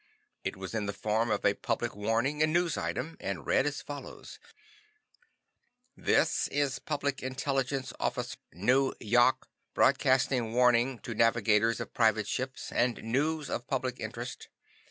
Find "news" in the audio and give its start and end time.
2.51-2.75, 13.03-13.47